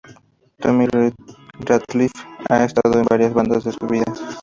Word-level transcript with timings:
Tommy 0.57 0.87
Ratliff 1.67 2.11
ha 2.49 2.63
estado 2.65 2.97
en 3.01 3.05
varias 3.05 3.35
bandas 3.35 3.67
en 3.67 3.73
su 3.73 3.85
vida. 3.85 4.05